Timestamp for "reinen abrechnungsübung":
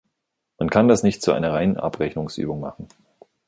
1.53-2.59